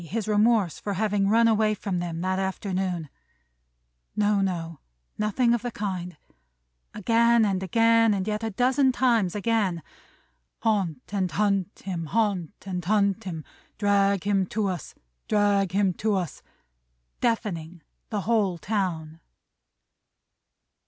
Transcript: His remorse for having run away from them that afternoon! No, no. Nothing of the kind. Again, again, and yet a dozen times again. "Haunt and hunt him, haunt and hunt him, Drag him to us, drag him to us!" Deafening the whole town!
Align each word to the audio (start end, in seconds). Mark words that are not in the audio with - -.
His 0.03 0.27
remorse 0.27 0.79
for 0.79 0.93
having 0.95 1.27
run 1.29 1.47
away 1.47 1.75
from 1.75 1.99
them 1.99 2.21
that 2.21 2.39
afternoon! 2.39 3.07
No, 4.15 4.41
no. 4.41 4.79
Nothing 5.19 5.53
of 5.53 5.61
the 5.61 5.69
kind. 5.69 6.17
Again, 6.95 7.45
again, 7.45 8.11
and 8.15 8.27
yet 8.27 8.43
a 8.43 8.49
dozen 8.49 8.91
times 8.91 9.35
again. 9.35 9.83
"Haunt 10.63 11.13
and 11.13 11.29
hunt 11.29 11.83
him, 11.85 12.07
haunt 12.07 12.63
and 12.65 12.83
hunt 12.83 13.25
him, 13.25 13.43
Drag 13.77 14.23
him 14.23 14.47
to 14.47 14.69
us, 14.69 14.95
drag 15.27 15.71
him 15.71 15.93
to 15.93 16.15
us!" 16.15 16.41
Deafening 17.19 17.83
the 18.09 18.21
whole 18.21 18.57
town! 18.57 19.19